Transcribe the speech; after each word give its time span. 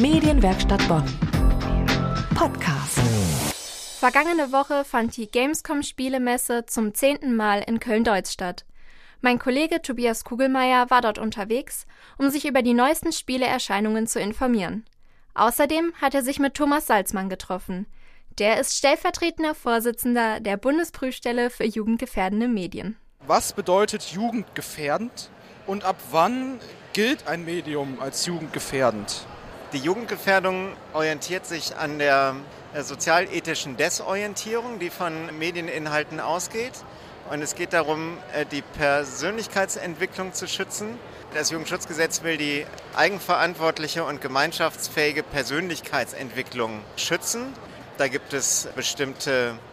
Medienwerkstatt 0.00 0.86
Bonn. 0.86 1.02
Podcast. 2.36 3.00
Vergangene 3.98 4.52
Woche 4.52 4.84
fand 4.84 5.16
die 5.16 5.28
Gamescom 5.28 5.82
Spielemesse 5.82 6.66
zum 6.66 6.94
zehnten 6.94 7.34
Mal 7.34 7.64
in 7.66 7.80
Köln-Deutz 7.80 8.32
statt. 8.32 8.64
Mein 9.22 9.40
Kollege 9.40 9.82
Tobias 9.82 10.22
Kugelmeier 10.22 10.88
war 10.90 11.00
dort 11.00 11.18
unterwegs, 11.18 11.84
um 12.16 12.30
sich 12.30 12.46
über 12.46 12.62
die 12.62 12.74
neuesten 12.74 13.10
Spieleerscheinungen 13.10 14.06
zu 14.06 14.20
informieren. 14.20 14.84
Außerdem 15.34 15.92
hat 16.00 16.14
er 16.14 16.22
sich 16.22 16.38
mit 16.38 16.54
Thomas 16.54 16.86
Salzmann 16.86 17.28
getroffen. 17.28 17.86
Der 18.38 18.60
ist 18.60 18.76
stellvertretender 18.76 19.56
Vorsitzender 19.56 20.38
der 20.38 20.58
Bundesprüfstelle 20.58 21.50
für 21.50 21.64
jugendgefährdende 21.64 22.46
Medien. 22.46 22.96
Was 23.26 23.52
bedeutet 23.52 24.04
jugendgefährdend 24.04 25.28
und 25.66 25.82
ab 25.82 25.96
wann 26.12 26.60
gilt 26.92 27.26
ein 27.26 27.44
Medium 27.44 28.00
als 28.00 28.26
jugendgefährdend? 28.26 29.26
Die 29.74 29.78
Jugendgefährdung 29.78 30.72
orientiert 30.94 31.44
sich 31.44 31.76
an 31.76 31.98
der 31.98 32.36
sozialethischen 32.80 33.76
Desorientierung, 33.76 34.78
die 34.78 34.88
von 34.88 35.38
Medieninhalten 35.38 36.20
ausgeht. 36.20 36.72
Und 37.30 37.42
es 37.42 37.54
geht 37.54 37.74
darum, 37.74 38.16
äh, 38.32 38.46
die 38.46 38.62
Persönlichkeitsentwicklung 38.62 40.32
zu 40.32 40.48
schützen. 40.48 40.98
Das 41.34 41.50
Jugendschutzgesetz 41.50 42.22
will 42.22 42.38
die 42.38 42.64
eigenverantwortliche 42.96 44.04
und 44.04 44.22
gemeinschaftsfähige 44.22 45.22
Persönlichkeitsentwicklung 45.22 46.80
schützen. 46.96 47.52
Da 47.98 48.08
gibt 48.08 48.32
es 48.32 48.68
bestimmte 48.74 49.30
äh, 49.30 49.67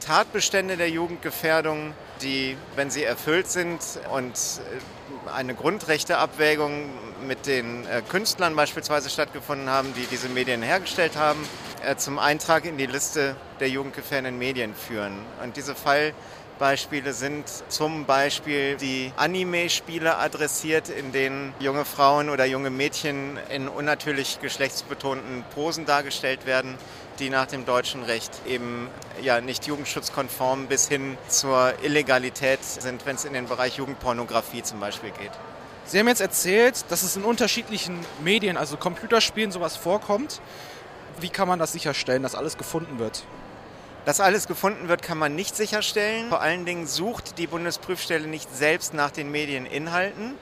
Tatbestände 0.00 0.76
der 0.76 0.88
Jugendgefährdung, 0.88 1.92
die, 2.22 2.56
wenn 2.74 2.90
sie 2.90 3.04
erfüllt 3.04 3.48
sind 3.48 3.80
und 4.12 4.32
äh, 4.32 5.30
eine 5.30 5.54
Grundrechteabwägung 5.54 6.90
mit 7.26 7.46
den 7.46 7.86
Künstlern 8.10 8.54
beispielsweise 8.54 9.08
stattgefunden 9.08 9.70
haben, 9.70 9.94
die 9.94 10.06
diese 10.06 10.28
Medien 10.28 10.62
hergestellt 10.62 11.16
haben, 11.16 11.40
zum 11.96 12.18
Eintrag 12.18 12.66
in 12.66 12.76
die 12.76 12.84
Liste 12.84 13.34
der 13.58 13.70
jugendgefährdenden 13.70 14.38
Medien 14.38 14.74
führen. 14.74 15.18
Und 15.42 15.56
diese 15.56 15.74
Fall 15.74 16.12
Beispiele 16.58 17.12
sind 17.12 17.44
zum 17.68 18.04
Beispiel 18.04 18.76
die 18.76 19.12
Anime-Spiele 19.16 20.16
adressiert, 20.18 20.88
in 20.88 21.10
denen 21.10 21.52
junge 21.58 21.84
Frauen 21.84 22.30
oder 22.30 22.44
junge 22.44 22.70
Mädchen 22.70 23.38
in 23.50 23.68
unnatürlich 23.68 24.38
geschlechtsbetonten 24.40 25.44
Posen 25.54 25.84
dargestellt 25.84 26.46
werden, 26.46 26.76
die 27.18 27.30
nach 27.30 27.46
dem 27.46 27.64
deutschen 27.64 28.04
Recht 28.04 28.30
eben 28.46 28.88
ja 29.22 29.40
nicht 29.40 29.66
jugendschutzkonform 29.66 30.66
bis 30.66 30.88
hin 30.88 31.16
zur 31.28 31.74
Illegalität 31.82 32.62
sind, 32.62 33.04
wenn 33.04 33.16
es 33.16 33.24
in 33.24 33.32
den 33.32 33.46
Bereich 33.46 33.76
Jugendpornografie 33.76 34.62
zum 34.62 34.80
Beispiel 34.80 35.10
geht. 35.10 35.32
Sie 35.86 35.98
haben 35.98 36.08
jetzt 36.08 36.20
erzählt, 36.20 36.84
dass 36.88 37.02
es 37.02 37.16
in 37.16 37.24
unterschiedlichen 37.24 37.98
Medien, 38.22 38.56
also 38.56 38.76
Computerspielen, 38.76 39.52
sowas 39.52 39.76
vorkommt. 39.76 40.40
Wie 41.20 41.28
kann 41.28 41.46
man 41.46 41.58
das 41.58 41.72
sicherstellen, 41.72 42.22
dass 42.22 42.34
alles 42.34 42.56
gefunden 42.56 42.98
wird? 42.98 43.24
Dass 44.04 44.20
alles 44.20 44.46
gefunden 44.46 44.88
wird, 44.88 45.00
kann 45.02 45.16
man 45.16 45.34
nicht 45.34 45.56
sicherstellen. 45.56 46.28
Vor 46.28 46.42
allen 46.42 46.66
Dingen 46.66 46.86
sucht 46.86 47.38
die 47.38 47.46
Bundesprüfstelle 47.46 48.26
nicht 48.26 48.54
selbst 48.54 48.92
nach 48.92 49.10
den 49.10 49.30
Medieninhalten. 49.30 50.34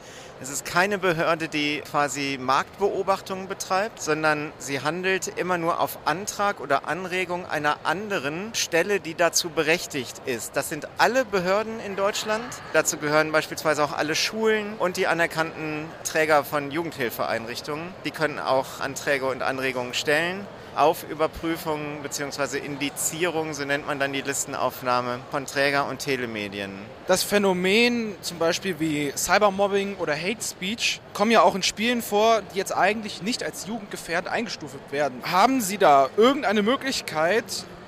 Es 0.43 0.51
ist 0.51 0.65
keine 0.65 0.99
Behörde, 0.99 1.47
die 1.47 1.83
quasi 1.89 2.37
Marktbeobachtungen 2.41 3.47
betreibt, 3.47 4.03
sondern 4.03 4.53
sie 4.59 4.81
handelt 4.81 5.29
immer 5.39 5.57
nur 5.57 5.79
auf 5.79 6.01
Antrag 6.05 6.59
oder 6.59 6.89
Anregung 6.89 7.47
einer 7.47 7.77
anderen 7.85 8.53
Stelle, 8.53 8.99
die 8.99 9.15
dazu 9.15 9.51
berechtigt 9.51 10.21
ist. 10.27 10.57
Das 10.57 10.69
sind 10.69 10.89
alle 10.99 11.25
Behörden 11.25 11.79
in 11.79 11.95
Deutschland. 11.95 12.43
Dazu 12.73 12.97
gehören 12.97 13.31
beispielsweise 13.31 13.85
auch 13.85 13.93
alle 13.93 14.17
Schulen 14.17 14.75
und 14.81 14.97
die 14.97 15.07
anerkannten 15.07 15.85
Träger 16.03 16.43
von 16.43 16.73
Jugendhilfeeinrichtungen. 16.73 17.95
Die 18.05 18.11
können 18.11 18.41
auch 18.41 18.81
Anträge 18.81 19.27
und 19.27 19.43
Anregungen 19.43 19.95
stellen 19.95 20.45
auf 20.77 21.05
Überprüfung 21.09 22.03
bzw. 22.03 22.59
Indizierung, 22.59 23.55
so 23.55 23.65
nennt 23.65 23.87
man 23.87 23.99
dann 23.99 24.13
die 24.13 24.23
Listenaufnahme 24.23 25.21
von 25.31 25.47
Träger- 25.47 25.89
und 25.89 25.99
Telemedien. 25.99 26.73
Das 27.07 27.23
Phänomen 27.23 28.15
zum 28.23 28.39
Beispiel 28.39 28.79
wie 28.81 29.13
Cybermobbing 29.15 29.97
oder 29.97 30.15
Hate 30.15 30.32
Speech 30.41 31.01
kommen 31.15 31.31
ja 31.31 31.43
auch 31.43 31.55
in 31.55 31.63
Spielen 31.63 32.03
vor, 32.03 32.43
die 32.55 32.59
jetzt 32.59 32.75
eigentlich 32.75 33.23
nicht 33.23 33.43
als 33.43 33.67
jugendgefährdend 33.67 34.33
eingestuft 34.33 34.77
werden. 34.91 35.23
Haben 35.31 35.61
Sie 35.61 35.79
da 35.79 36.09
irgendeine 36.17 36.63
Möglichkeit, 36.63 37.45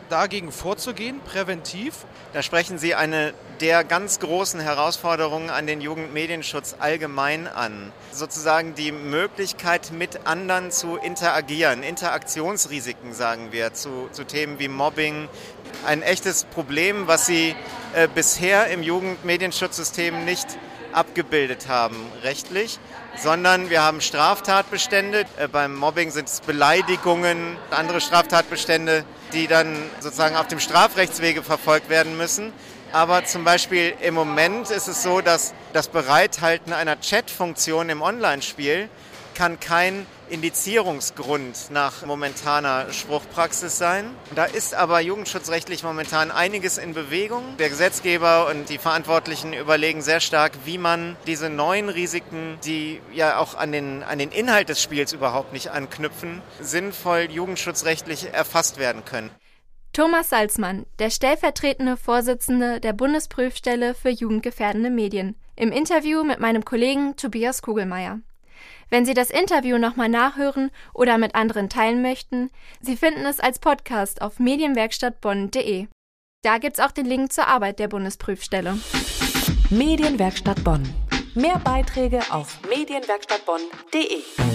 dagegen 0.09 0.53
vorzugehen, 0.53 1.21
präventiv? 1.21 2.05
Da 2.33 2.43
sprechen 2.43 2.79
Sie 2.79 2.95
eine 2.95 3.33
der 3.61 3.85
ganz 3.85 4.19
großen 4.19 4.61
Herausforderungen 4.61 5.51
an 5.51 5.67
den 5.67 5.81
Jugendmedienschutz 5.81 6.77
allgemein 6.79 7.47
an. 7.47 7.93
Sozusagen 8.13 8.75
die 8.75 8.93
Möglichkeit, 8.93 9.93
mit 9.93 10.27
anderen 10.27 10.71
zu 10.71 10.97
interagieren, 10.97 11.83
Interaktionsrisiken 11.83 13.15
sagen 13.15 13.53
wir, 13.53 13.73
zu, 13.73 14.09
zu 14.13 14.25
Themen 14.25 14.59
wie 14.59 14.69
Mobbing. 14.69 15.29
Ein 15.87 16.03
echtes 16.03 16.45
Problem, 16.45 17.07
was 17.07 17.27
Sie 17.27 17.55
äh, 17.95 18.09
bisher 18.13 18.69
im 18.69 18.83
Jugendmedienschutzsystem 18.83 20.25
nicht 20.25 20.47
abgebildet 20.95 21.69
haben, 21.69 21.97
rechtlich, 22.23 22.79
sondern 23.17 23.71
wir 23.71 23.83
haben 23.83 24.01
Straftatbestände. 24.01 25.25
Äh, 25.37 25.49
beim 25.49 25.75
Mobbing 25.75 26.11
sind 26.11 26.29
es 26.29 26.41
Beleidigungen, 26.41 27.57
andere 27.71 28.01
Straftatbestände, 28.01 29.05
die 29.33 29.47
dann 29.47 29.77
sozusagen 30.01 30.37
auf 30.37 30.49
dem 30.49 30.61
Strafrechtswege 30.61 31.43
verfolgt 31.43 31.89
werden 31.89 32.17
müssen. 32.17 32.53
Aber 32.93 33.25
zum 33.25 33.43
Beispiel 33.43 33.95
im 34.03 34.15
Moment 34.15 34.71
ist 34.71 34.87
es 34.87 35.03
so, 35.03 35.21
dass 35.21 35.53
das 35.73 35.89
Bereithalten 35.89 36.73
einer 36.73 37.01
Chat-Funktion 37.01 37.89
im 37.89 38.03
Online-Spiel 38.03 38.89
kann 39.35 39.61
kein 39.61 40.07
Indizierungsgrund 40.31 41.71
nach 41.71 42.07
momentaner 42.07 42.93
Spruchpraxis 42.93 43.77
sein. 43.77 44.07
Da 44.35 44.45
ist 44.45 44.75
aber 44.75 45.01
jugendschutzrechtlich 45.01 45.83
momentan 45.83 46.31
einiges 46.31 46.79
in 46.79 46.95
Bewegung. 46.95 47.57
Der 47.59 47.69
Gesetzgeber 47.69 48.49
und 48.49 48.69
die 48.69 48.79
Verantwortlichen 48.79 49.53
überlegen 49.53 50.03
sehr 50.03 50.21
stark, 50.21 50.53
wie 50.65 50.79
man 50.79 51.17
diese 51.27 51.51
neuen 51.51 51.89
Risiken, 51.89 52.59
die 52.65 53.01
ja 53.13 53.39
auch 53.39 53.55
an 53.55 53.73
den, 53.73 54.03
an 54.03 54.19
den 54.19 54.31
Inhalt 54.31 54.69
des 54.69 54.83
Spiels 54.83 55.13
überhaupt 55.13 55.53
nicht 55.53 55.71
anknüpfen, 55.71 56.41
sinnvoll 56.61 57.29
jugendschutzrechtlich 57.31 58.33
erfasst 58.33 58.79
werden 58.79 59.05
können. 59.05 59.31
Thomas 59.93 60.31
Salzmann, 60.31 60.87
der 60.99 61.11
stellvertretende 61.11 61.97
Vorsitzende 61.97 62.81
der 62.81 62.93
Bundesprüfstelle 62.93 63.95
für 63.95 64.09
jugendgefährdende 64.09 64.91
Medien, 64.91 65.37
im 65.55 65.71
Interview 65.71 66.25
mit 66.25 66.41
meinem 66.41 66.65
Kollegen 66.65 67.15
Tobias 67.15 67.63
Kugelmeier. 67.63 68.19
Wenn 68.91 69.07
Sie 69.07 69.15
das 69.15 69.31
Interview 69.31 69.79
nochmal 69.79 70.09
nachhören 70.09 70.71
oder 70.93 71.19
mit 71.19 71.35
anderen 71.35 71.69
teilen 71.69 72.03
möchten, 72.03 72.51
Sie 72.81 72.97
finden 72.97 73.27
es 73.27 73.41
als 73.41 73.59
Podcast 73.59 74.23
auf 74.23 74.39
medienwerkstattbonn.de. 74.39 75.89
Da 76.43 76.59
gibt's 76.59 76.81
auch 76.81 76.93
den 76.93 77.07
Link 77.07 77.33
zur 77.33 77.47
Arbeit 77.47 77.79
der 77.79 77.89
Bundesprüfstelle. 77.89 78.79
Medienwerkstatt 79.71 80.63
Bonn. 80.63 80.83
Mehr 81.35 81.59
Beiträge 81.59 82.21
auf 82.31 82.59
medienwerkstattbonn.de. 82.69 84.54